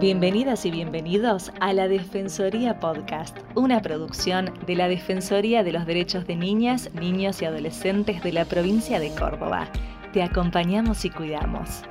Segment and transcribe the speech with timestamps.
[0.00, 6.26] Bienvenidas y bienvenidos a la Defensoría Podcast, una producción de la Defensoría de los Derechos
[6.26, 9.68] de Niñas, Niños y Adolescentes de la provincia de Córdoba.
[10.14, 11.82] Te acompañamos y cuidamos.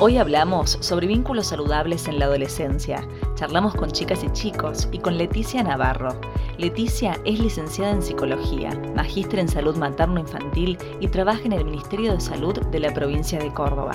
[0.00, 3.08] Hoy hablamos sobre vínculos saludables en la adolescencia.
[3.36, 6.20] Charlamos con chicas y chicos y con Leticia Navarro.
[6.56, 12.20] Leticia es licenciada en psicología, magíster en salud materno-infantil y trabaja en el Ministerio de
[12.20, 13.94] Salud de la provincia de Córdoba.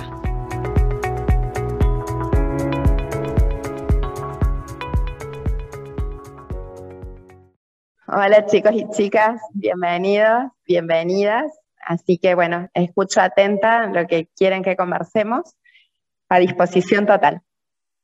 [8.06, 11.50] Hola chicos y chicas, bienvenidos, bienvenidas.
[11.86, 15.56] Así que bueno, escucho atenta lo que quieren que conversemos
[16.28, 17.40] a disposición total.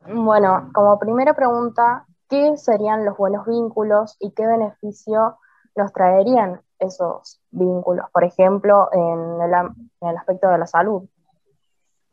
[0.09, 5.39] Bueno, como primera pregunta, ¿qué serían los buenos vínculos y qué beneficio
[5.75, 11.09] nos traerían esos vínculos, por ejemplo, en el, aspecto de la salud?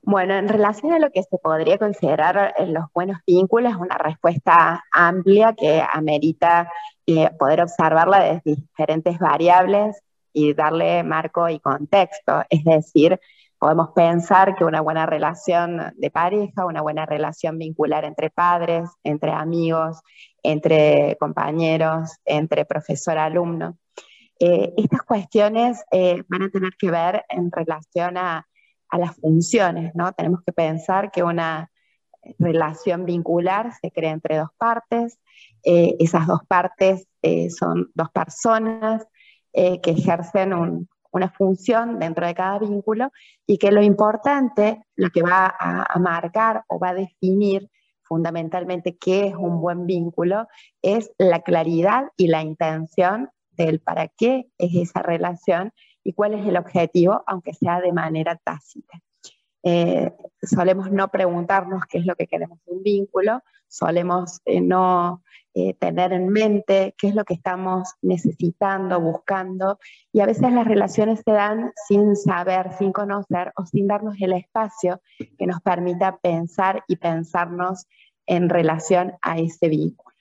[0.02, 4.84] Bueno, en relación a lo que se podría considerar eh, los buenos vínculos, una respuesta
[4.91, 6.69] amplia que amerita
[7.06, 10.02] eh, poder observarla desde diferentes variables
[10.34, 12.44] y darle marco y contexto.
[12.50, 13.19] Es decir,
[13.64, 19.31] Podemos pensar que una buena relación de pareja, una buena relación vincular entre padres, entre
[19.31, 20.02] amigos,
[20.44, 23.78] entre compañeros, entre profesor-alumno.
[24.38, 28.45] Eh, estas cuestiones eh, van a tener que ver en relación a,
[28.91, 30.11] las funciones, ¿no?
[30.11, 31.72] Tenemos que pensar que una
[32.39, 35.19] relación vincular se crea entre dos partes,
[35.64, 37.08] eh, esas dos partes
[37.58, 39.08] son dos personas
[39.53, 43.11] que ejercen un, una función dentro de cada vínculo
[43.45, 47.69] y que lo importante, lo que va a, marcar o va a definir
[48.02, 50.47] fundamentalmente qué es un buen vínculo,
[50.81, 55.72] es la claridad y la intención del para qué es esa relación
[56.03, 59.00] y cuál es el objetivo, aunque sea de manera tácita.
[59.61, 65.24] Eh, solemos no preguntarnos qué es lo que queremos de un vínculo, solemos eh, no
[65.56, 69.80] eh, tener en mente qué es lo que estamos necesitando, buscando,
[70.12, 74.34] y a veces las relaciones se dan sin saber, sin conocer o sin darnos el
[74.34, 75.02] espacio
[75.38, 77.86] que nos permita pensar y pensarnos
[78.25, 80.13] en relación a ese vínculo.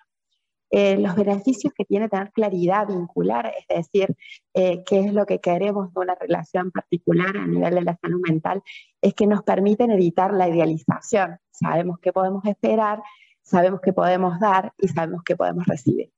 [0.75, 4.17] Eh, los beneficios que tiene tener claridad vincular, es decir,
[4.55, 8.23] eh, qué es lo que queremos de una relación particular a nivel de la salud
[8.27, 8.63] mental,
[9.03, 11.39] es que nos permiten evitar la idealización.
[11.51, 13.03] Sabemos qué podemos esperar,
[13.43, 16.11] sabemos qué podemos dar y sabemos qué podemos recibir.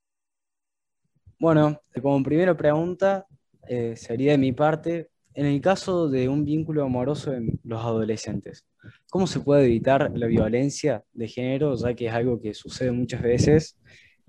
[1.39, 3.27] Bueno, como primera pregunta,
[3.69, 8.67] eh, sería de mi parte, en el caso de un vínculo amoroso en los adolescentes,
[9.11, 13.21] ¿cómo se puede evitar la violencia de género, ya que es algo que sucede muchas
[13.21, 13.77] veces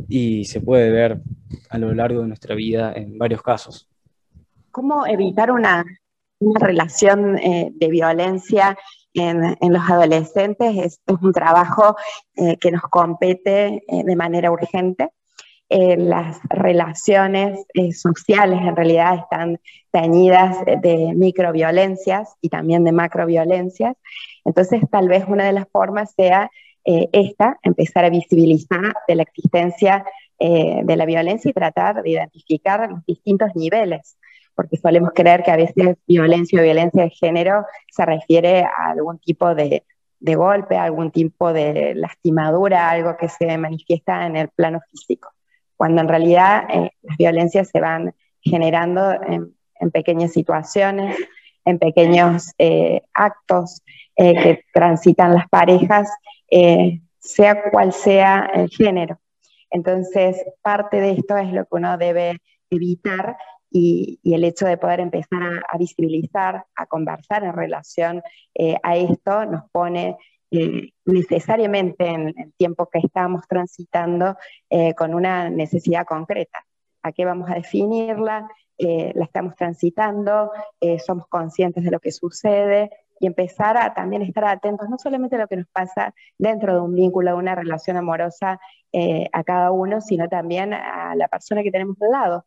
[0.07, 1.21] y se puede ver
[1.69, 3.89] a lo largo de nuestra vida en varios casos.
[4.71, 5.85] ¿Cómo evitar una,
[6.39, 8.77] relación eh, de violencia
[9.15, 10.77] en, los adolescentes?
[10.77, 11.95] Es, un trabajo
[12.35, 15.09] eh, que nos compete eh, de manera urgente.
[15.69, 19.59] las relaciones sociales en realidad están
[19.91, 23.95] teñidas de microviolencias y también de macroviolencias.
[24.45, 26.51] Entonces, tal vez una de las formas sea
[26.87, 30.05] eh, esta, empezar a visibilizar de la existencia
[30.37, 34.17] eh, de la violencia y tratar de identificar los distintos niveles,
[34.55, 39.19] porque solemos creer que a veces violencia o violencia de género se refiere a algún
[39.19, 39.83] tipo de,
[40.19, 45.31] de golpe, algún tipo de lastimadura, algo que se manifiesta en el plano físico,
[45.75, 51.17] cuando en realidad eh, las violencias se van generando en, en pequeñas situaciones,
[51.65, 52.51] en pequeños
[53.13, 53.81] actos
[54.15, 56.07] que transitan las parejas
[56.49, 59.19] eh, sea cual sea el género.
[59.71, 62.37] Entonces, parte de esto es lo que uno debe
[62.69, 63.35] evitar
[63.71, 68.21] y, el hecho de poder empezar a, visibilizar, a conversar en relación
[68.53, 70.17] eh, a esto nos pone
[70.51, 74.37] eh, necesariamente en el tiempo que estamos transitando
[74.97, 76.59] con una necesidad concreta.
[77.03, 78.49] ¿A qué vamos a definirla?
[78.77, 80.51] la estamos transitando,
[81.05, 82.89] somos conscientes de lo que sucede,
[83.19, 86.81] y empezar a también estar atentos no solamente a lo que nos pasa dentro de
[86.81, 88.59] un vínculo, de una relación amorosa
[88.91, 92.45] eh, a cada uno, sino también a la persona que tenemos al lado,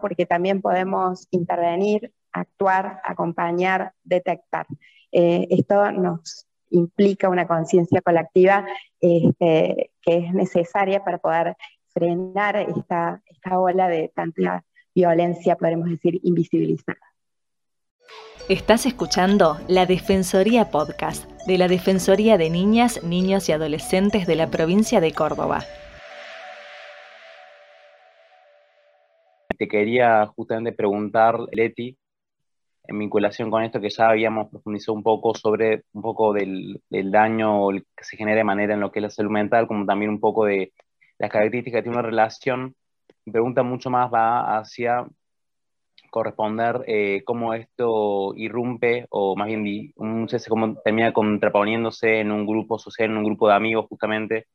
[0.00, 4.66] Porque también podemos intervenir, actuar, acompañar, detectar.
[5.10, 8.64] Eh, esto nos implica una conciencia colectiva
[9.00, 11.56] este, que es necesaria para poder
[11.88, 14.64] frenar esta, esta ola de tanta
[14.94, 16.98] violencia, podemos decir, invisibilizada.
[18.48, 24.50] Estás escuchando la Defensoría Podcast de la Defensoría de Niñas, Niños y Adolescentes de la
[24.50, 25.64] provincia de Córdoba.
[29.62, 31.96] Te quería justamente preguntar, Leti,
[32.88, 37.70] en vinculación con esto que ya habíamos profundizado un poco sobre un poco del, daño
[37.70, 40.18] que se genera de manera en lo que es la salud mental, como también un
[40.18, 40.72] poco de
[41.16, 42.74] las características que tiene una relación.
[43.24, 45.06] Mi pregunta mucho más va hacia
[46.10, 52.80] corresponder eh, cómo esto irrumpe, o más bien muchas cómo termina contraponiéndose en un grupo
[52.80, 54.48] social, en un grupo de amigos justamente.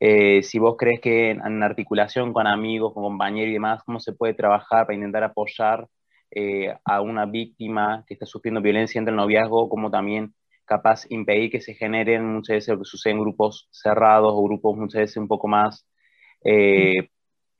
[0.00, 4.12] Eh, si vos crees que en, articulación con amigos, con compañeros y demás, cómo se
[4.12, 5.88] puede trabajar para intentar apoyar
[6.30, 11.50] eh, a una víctima que está sufriendo violencia entre el noviazgo, como también capaz impedir
[11.50, 15.16] que se generen muchas veces lo que sucede en grupos cerrados o grupos muchas veces
[15.16, 15.86] un poco más,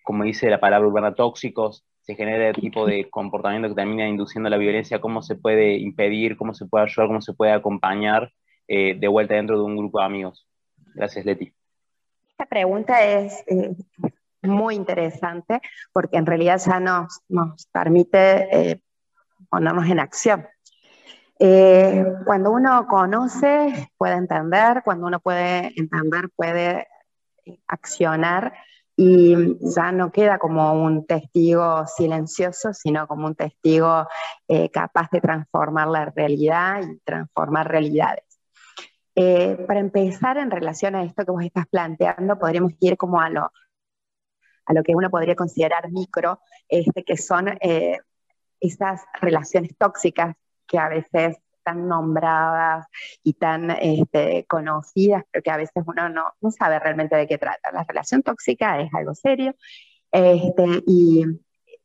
[0.04, 4.48] como dice la palabra urbana, tóxicos, se genera el tipo de comportamiento que termina induciendo
[4.48, 8.32] la violencia, cómo se puede impedir, cómo se puede ayudar, cómo se puede acompañar
[8.66, 10.48] eh, de vuelta dentro de un grupo de amigos.
[10.94, 11.57] Gracias, Leti.
[12.38, 13.74] Esta pregunta es eh,
[14.42, 15.60] muy interesante
[15.92, 17.20] porque en realidad ya nos,
[17.72, 18.82] permite eh,
[19.50, 20.46] ponernos en acción.
[22.24, 26.86] cuando uno conoce, puede entender, cuando uno puede entender, puede
[27.66, 28.52] accionar
[28.96, 29.34] y
[29.74, 34.06] ya no queda como un testigo silencioso, sino como un testigo
[34.46, 38.27] eh, capaz de transformar la realidad y transformar realidades.
[39.20, 43.28] Eh, para empezar, en relación a esto que vos estás planteando, podríamos ir como a
[43.28, 43.50] lo,
[44.64, 46.38] a lo que uno podría considerar micro,
[46.68, 47.98] este, que son eh,
[48.60, 50.36] esas relaciones tóxicas
[50.68, 52.86] que a veces tan nombradas
[53.24, 57.38] y tan este, conocidas, pero que a veces uno no, no, sabe realmente de qué
[57.38, 57.72] trata.
[57.72, 59.52] La relación tóxica es algo serio
[60.12, 61.24] este, y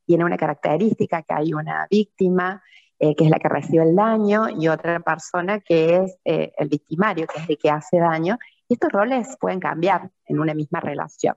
[0.06, 2.62] tiene una característica que hay una víctima
[3.04, 6.70] eh, que es la que recibe el daño y otra persona que es eh, el
[6.70, 8.38] victimario, que es el que hace daño.
[8.68, 11.36] Y estos roles pueden cambiar en una misma relación.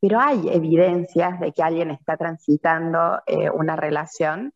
[0.00, 4.52] Pero hay evidencias de que alguien está transitando eh, una relación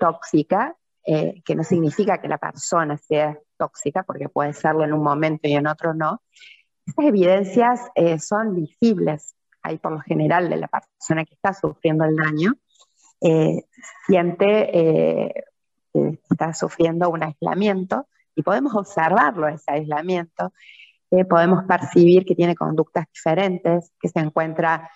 [0.00, 0.74] tóxica
[1.10, 5.48] eh, que no significa que la persona sea tóxica, porque puede serlo en un momento
[5.48, 6.20] y en otro no,
[6.84, 12.04] estas evidencias eh, son visibles ahí por lo general de la persona que está sufriendo
[12.04, 12.52] el daño,
[13.22, 13.64] eh,
[14.06, 15.32] siente
[16.30, 20.52] está sufriendo un aislamiento y podemos observarlo, ese aislamiento,
[21.28, 24.90] podemos percibir que tiene conductas diferentes, que se encuentra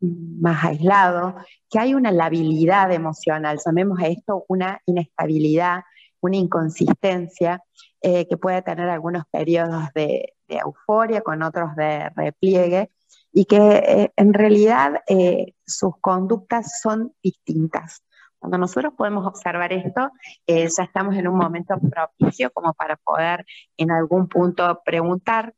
[0.00, 1.36] más aislado,
[1.70, 5.82] que hay una labilidad emocional, llamemos a esto una inestabilidad,
[6.20, 7.62] una inconsistencia,
[8.00, 12.90] eh, que puede tener algunos periodos de, euforia con otros de repliegue,
[13.32, 18.04] y que eh, en realidad eh, sus conductas son distintas.
[18.44, 20.10] Cuando nosotros podemos observar esto,
[20.46, 23.46] ya estamos en un momento propicio como para poder
[23.78, 25.54] en algún punto preguntar,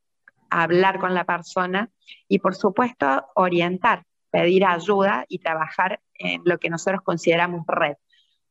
[0.51, 1.91] hablar con la persona
[2.29, 7.97] y por supuesto orientar pedir ayuda y trabajar en lo que nosotros consideramos red,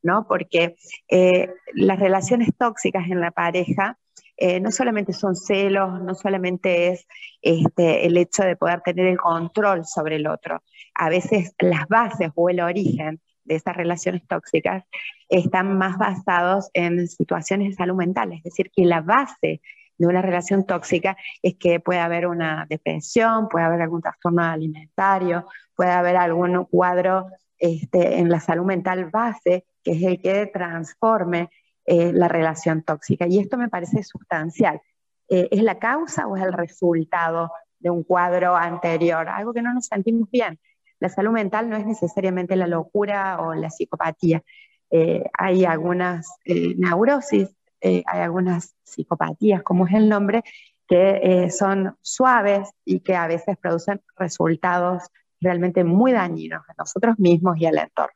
[0.03, 0.27] ¿no?
[0.27, 0.75] Porque
[1.07, 3.97] eh, las relaciones tóxicas en la pareja
[4.35, 7.07] eh, no solamente son celos, no solamente es
[7.41, 10.61] este, el hecho de poder tener el control sobre el otro,
[10.93, 14.83] a veces las bases o el origen de esas relaciones tóxicas
[15.29, 19.61] están más basados en situaciones de salud mental, es decir, que la base
[19.97, 25.47] de una relación tóxica es que puede haber una depresión, puede haber algún trastorno alimentario,
[25.75, 27.27] puede haber algún cuadro
[27.57, 31.49] este, en la salud mental base, que es el que transforme
[31.85, 33.27] eh, la relación tóxica.
[33.27, 34.81] Y esto me parece sustancial.
[35.29, 39.29] Eh, ¿Es la causa o es el resultado de un cuadro anterior?
[39.29, 40.59] Algo que no nos sentimos bien.
[40.99, 44.41] La salud mental no es necesariamente la locura o la psicopatía.
[44.89, 47.55] Eh, hay algunas neurosis
[47.87, 50.43] eh, hay algunas psicopatías, como es el nombre,
[50.87, 55.03] que eh, son suaves y que a veces producen resultados
[55.39, 58.15] realmente muy dañinos a nosotros mismos y al entorno.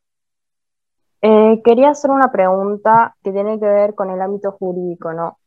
[1.22, 5.38] Eh, quería hacer una pregunta que tiene que ver con el ámbito jurídico, ¿no?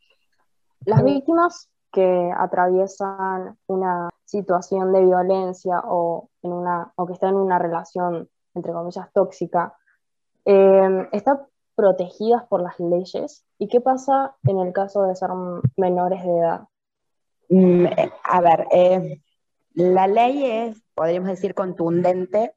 [0.84, 7.36] Las víctimas que atraviesan una situación de violencia o, en una, o que están en
[7.36, 9.76] una relación, entre comillas, tóxica,
[10.44, 13.44] eh, ¿está protegidas por las leyes?
[13.58, 15.30] ¿Y qué pasa en el caso de ser
[15.76, 16.60] menores de edad?
[17.48, 19.20] Mm, eh, a ver, eh,
[19.74, 22.54] la ley es, podríamos decir, contundente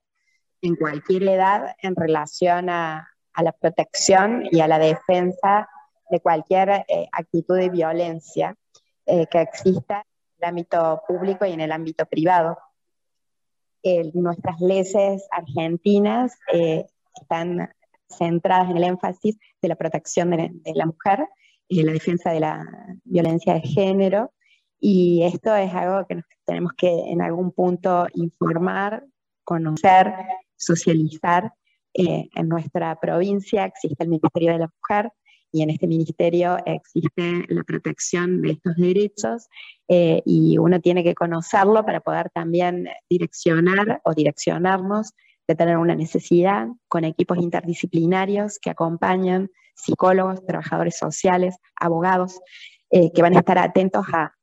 [0.61, 5.67] en cualquier edad en relación a, la protección y a la defensa
[6.09, 8.55] de cualquier eh, actitud de violencia
[9.05, 10.03] que exista
[10.45, 12.57] ámbito público y en el ámbito privado.
[14.13, 16.37] nuestras leyes argentinas
[17.21, 17.69] están
[18.09, 21.27] centradas en el énfasis de la protección de, la mujer
[21.69, 22.65] de la defensa de la
[23.03, 24.31] violencia de género.
[24.79, 29.03] Y esto es algo que nos tenemos que en algún punto informar,
[29.43, 30.13] conocer
[30.55, 31.53] socializar.
[31.97, 35.11] Eh, en nuestra provincia existe el Ministerio de la Mujer
[35.55, 39.47] y en este ministerio existe la protección de estos derechos
[39.87, 45.13] eh, y uno tiene que conocerlo para poder también direccionar o direccionarnos
[45.47, 52.41] de tener una necesidad con equipos interdisciplinarios que acompañan psicólogos, trabajadores sociales, abogados,
[52.89, 54.33] eh, que van a estar atentos a,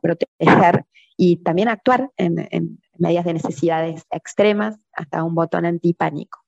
[0.00, 0.86] proteger
[1.18, 6.43] y también actuar en, medidas de necesidades extremas hasta un botón antipánico.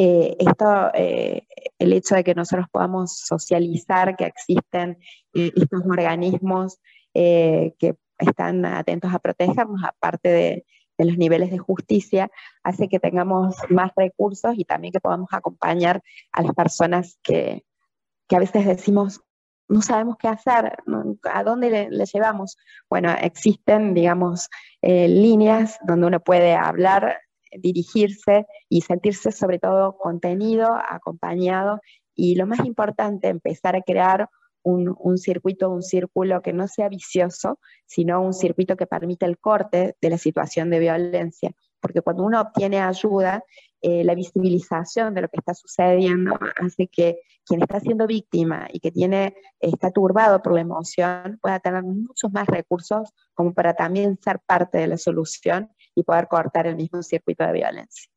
[0.00, 1.42] Eh, esto, eh,
[1.78, 4.98] el hecho de que nosotros podamos socializar que existen
[5.32, 6.78] estos organismos
[7.12, 10.66] que están atentos a protegernos, aparte de,
[10.98, 12.30] de, los niveles de justicia,
[12.62, 16.00] hace que tengamos más recursos y también que podamos acompañar
[16.30, 17.64] a las personas que,
[18.28, 19.20] que a veces decimos,
[19.68, 20.78] no sabemos qué hacer,
[21.32, 22.56] a dónde le, llevamos.
[22.88, 24.48] Bueno, existen, digamos,
[24.82, 27.18] eh, líneas donde uno puede hablar,
[27.52, 31.80] dirigirse y sentirse sobre todo contenido, acompañado
[32.14, 34.28] y lo más importante, empezar a crear
[34.62, 39.38] un, un, circuito, un círculo que no sea vicioso, sino un circuito que permita el
[39.38, 41.52] corte de la situación de violencia.
[41.80, 43.44] Porque cuando uno obtiene ayuda,
[43.80, 48.80] eh, la visibilización de lo que está sucediendo hace que quien está siendo víctima y
[48.80, 54.18] que tiene, está turbado por la emoción pueda tener muchos más recursos como para también
[54.20, 58.08] ser parte de la solución y poder cortar el mismo circuito de violencia.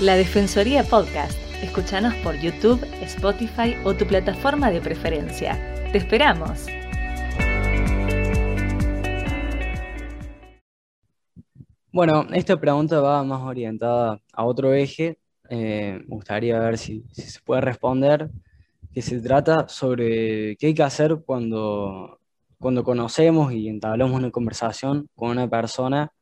[0.00, 1.38] La Defensoría Podcast.
[1.62, 5.58] Escúchanos por YouTube, Spotify o tu plataforma de preferencia.
[5.92, 6.66] Te esperamos.
[11.92, 15.18] Bueno, esta pregunta va más orientada a otro eje.
[15.50, 18.30] Eh, me gustaría ver si, se puede responder,
[18.92, 22.20] que se trata sobre qué hay que hacer cuando,
[22.58, 26.12] cuando conocemos y entablamos una conversación con una persona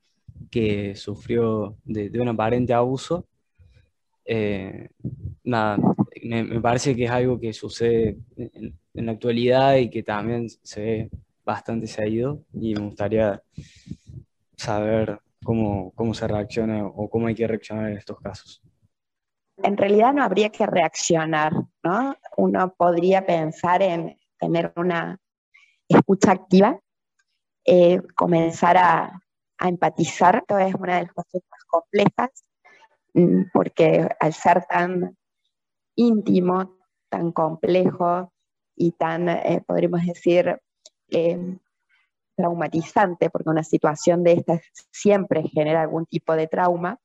[0.51, 3.27] que sufrió de, un aparente abuso.
[4.25, 4.89] Eh,
[5.45, 5.79] nada,
[6.23, 10.81] me, parece que es algo que sucede en, en la actualidad y que también se
[10.81, 11.11] ve
[11.45, 13.43] bastante seguido y me gustaría
[14.57, 18.63] saber cómo, cómo se reacciona o cómo hay que reaccionar en estos casos.
[19.59, 22.17] En realidad no habría que reaccionar, ¿no?
[22.37, 25.21] Uno podría pensar en tener una
[25.89, 26.79] escucha activa,
[27.65, 29.21] eh, comenzar a,
[29.61, 32.45] empatizar, esto es una de las cosas más complejas,
[33.15, 35.17] mm, porque al ser tan
[35.95, 36.77] íntimo,
[37.09, 38.33] tan complejo
[38.77, 40.61] y tan, eh, podríamos decir,
[41.09, 41.59] eh,
[42.37, 44.61] traumatizante, porque una situación de estas
[44.91, 46.99] siempre genera algún tipo de trauma,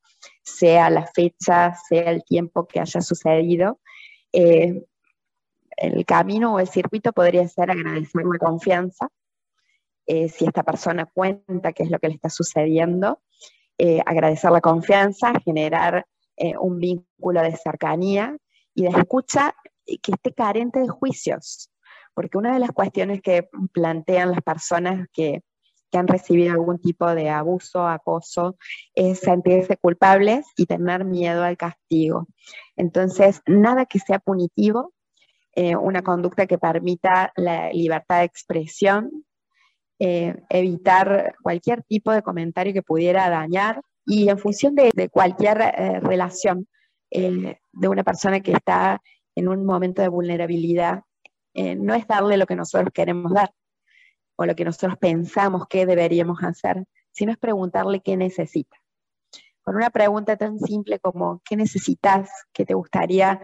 [0.44, 3.80] sea la fecha, sea el tiempo que haya sucedido.
[4.34, 4.86] Eh,
[5.82, 9.10] el camino o el circuito podría ser agradecer la confianza,
[10.06, 13.22] eh, si esta persona cuenta qué es lo que le está sucediendo,
[13.78, 16.06] eh, agradecer la confianza, generar
[16.62, 18.38] un vínculo de cercanía
[18.74, 19.54] y de escucha
[19.86, 21.70] que esté carente de juicios
[22.20, 25.42] porque una de las cuestiones que plantean las personas que,
[25.94, 28.58] han recibido algún tipo de abuso, acoso,
[28.94, 32.28] es sentirse culpables y tener miedo al castigo.
[32.76, 34.94] Entonces, nada que sea punitivo,
[35.56, 39.26] eh, una conducta que permita la libertad de expresión,
[40.00, 46.00] eh, evitar cualquier tipo de comentario que pudiera dañar y en función de, cualquier eh,
[46.00, 46.68] relación
[47.12, 49.02] de una persona que está
[49.36, 51.02] en un momento de vulnerabilidad
[51.56, 53.52] no es darle lo que nosotros queremos dar
[54.38, 58.78] o lo que nosotros pensamos que deberíamos hacer, sino es preguntarle qué necesita.
[59.64, 62.30] Con una pregunta tan simple como ¿qué necesitas?
[62.54, 63.42] ¿Qué te gustaría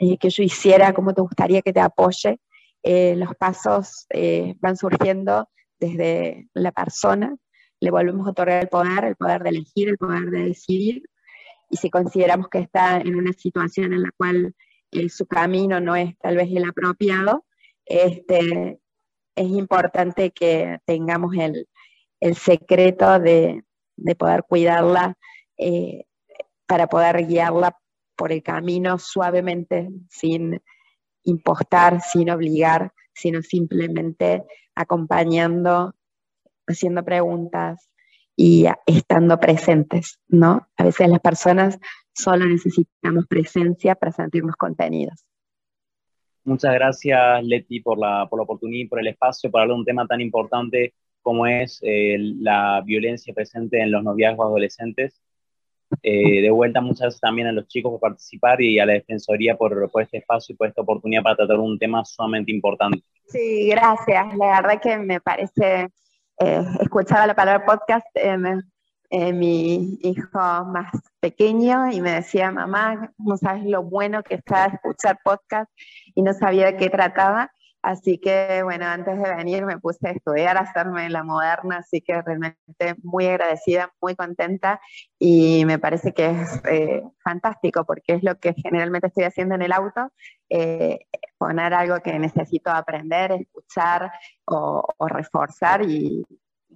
[0.00, 0.92] eh, que yo hiciera?
[0.92, 2.40] ¿Cómo te gustaría que te apoye?
[2.82, 4.06] Eh, los pasos
[4.60, 5.48] van surgiendo
[5.80, 7.34] desde la persona,
[7.80, 11.02] le volvemos a otorgar el poder, el poder de elegir, el poder de decidir,
[11.68, 14.54] y si consideramos que está en una situación en la cual
[15.08, 17.44] su camino no es tal vez el apropiado,
[17.84, 18.80] este,
[19.36, 21.66] es importante que tengamos el,
[22.34, 23.62] secreto de,
[24.18, 25.16] poder cuidarla
[25.58, 26.04] eh,
[26.66, 27.76] para poder guiarla
[28.16, 30.60] por el camino suavemente, sin
[31.24, 34.44] impostar, sin obligar, sino simplemente
[34.74, 35.94] acompañando,
[36.66, 37.88] haciendo preguntas
[38.36, 40.68] y estando presentes, ¿no?
[40.76, 41.78] A veces las personas
[42.12, 45.24] solo necesitamos presencia para sentirnos contenidos.
[46.44, 49.80] Muchas gracias, Leti, por la, por la oportunidad y por el espacio para hablar de
[49.80, 55.20] un tema tan importante como es eh, la violencia presente en los noviazgos adolescentes.
[56.02, 59.56] Eh, de vuelta, muchas gracias también a los chicos por participar y a la Defensoría
[59.56, 63.02] por, por este espacio y por esta oportunidad para tratar un tema sumamente importante.
[63.26, 64.36] Sí, gracias.
[64.36, 65.88] La verdad que me parece,
[66.38, 70.90] eh, escuchaba la palabra podcast, eh, mi hijo más
[71.20, 75.70] pequeño y me decía, mamá, no sabes lo bueno que está escuchar podcast
[76.14, 77.50] y no sabía de qué trataba.
[77.86, 82.00] Así que bueno, antes de venir me puse a estudiar, a hacerme la moderna, así
[82.00, 84.80] que realmente muy agradecida, muy contenta
[85.20, 89.62] y me parece que es eh, fantástico porque es lo que generalmente estoy haciendo en
[89.62, 90.10] el auto,
[90.50, 90.98] eh,
[91.38, 94.10] poner algo que necesito aprender, escuchar
[94.46, 96.26] o, reforzar y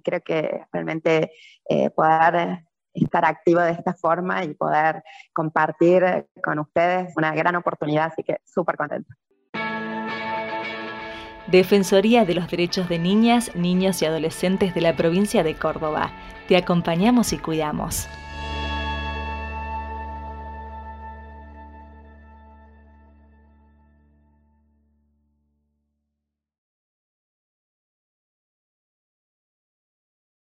[0.01, 1.33] creo que realmente
[1.67, 2.63] eh, poder
[2.93, 5.03] estar activo de esta forma y poder
[5.33, 9.13] compartir con ustedes una gran oportunidad, así que súper contenta.
[11.51, 16.13] Defensoría de los Derechos de Niñas, Niños y Adolescentes de la provincia de Córdoba.
[16.47, 18.07] Te acompañamos y cuidamos.